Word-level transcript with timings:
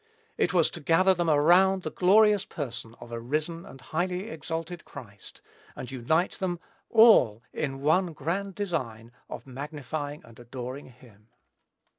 It 0.35 0.51
was 0.51 0.71
to 0.71 0.79
gather 0.79 1.13
them 1.13 1.29
around 1.29 1.83
the 1.83 1.91
glorious 1.91 2.43
person 2.43 2.95
of 2.99 3.11
a 3.11 3.19
risen 3.19 3.67
and 3.67 3.79
highly 3.79 4.29
exalted 4.31 4.83
Christ, 4.83 5.41
and 5.75 5.91
unite 5.91 6.39
them 6.39 6.59
all 6.89 7.43
in 7.53 7.81
one 7.81 8.13
grand 8.13 8.55
design 8.55 9.11
of 9.29 9.45
magnifying 9.45 10.23
and 10.25 10.39
adoring 10.39 10.87
him. 10.87 11.27